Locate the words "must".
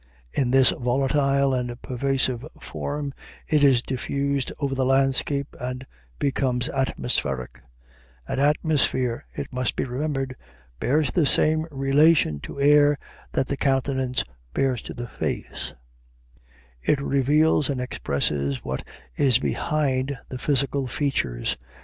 9.53-9.75